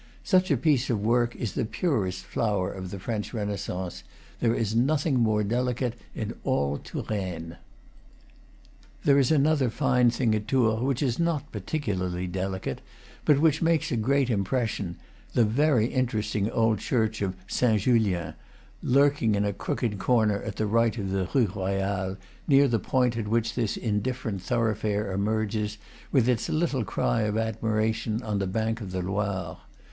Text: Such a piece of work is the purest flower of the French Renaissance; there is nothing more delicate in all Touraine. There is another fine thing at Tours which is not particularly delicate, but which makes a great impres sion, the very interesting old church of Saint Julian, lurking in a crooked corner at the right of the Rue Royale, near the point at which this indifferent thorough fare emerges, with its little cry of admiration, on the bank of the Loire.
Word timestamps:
Such 0.23 0.49
a 0.49 0.57
piece 0.57 0.89
of 0.89 0.99
work 0.99 1.35
is 1.35 1.53
the 1.53 1.63
purest 1.63 2.25
flower 2.25 2.71
of 2.73 2.89
the 2.89 2.97
French 2.97 3.35
Renaissance; 3.35 4.03
there 4.39 4.55
is 4.55 4.75
nothing 4.75 5.19
more 5.19 5.43
delicate 5.43 5.93
in 6.15 6.33
all 6.43 6.79
Touraine. 6.79 7.57
There 9.03 9.19
is 9.19 9.29
another 9.31 9.69
fine 9.69 10.09
thing 10.09 10.33
at 10.33 10.47
Tours 10.47 10.81
which 10.81 11.03
is 11.03 11.19
not 11.19 11.51
particularly 11.51 12.25
delicate, 12.25 12.81
but 13.25 13.39
which 13.39 13.61
makes 13.61 13.91
a 13.91 13.95
great 13.95 14.29
impres 14.29 14.69
sion, 14.69 14.97
the 15.35 15.45
very 15.45 15.85
interesting 15.85 16.49
old 16.49 16.79
church 16.79 17.21
of 17.21 17.35
Saint 17.47 17.83
Julian, 17.83 18.33
lurking 18.81 19.35
in 19.35 19.45
a 19.45 19.53
crooked 19.53 19.99
corner 19.99 20.41
at 20.41 20.55
the 20.55 20.65
right 20.65 20.97
of 20.97 21.11
the 21.11 21.29
Rue 21.31 21.45
Royale, 21.55 22.17
near 22.47 22.67
the 22.67 22.79
point 22.79 23.15
at 23.17 23.27
which 23.27 23.53
this 23.53 23.77
indifferent 23.77 24.41
thorough 24.41 24.73
fare 24.73 25.11
emerges, 25.11 25.77
with 26.11 26.27
its 26.27 26.49
little 26.49 26.83
cry 26.85 27.21
of 27.21 27.37
admiration, 27.37 28.23
on 28.23 28.39
the 28.39 28.47
bank 28.47 28.81
of 28.81 28.89
the 28.91 29.03
Loire. 29.03 29.59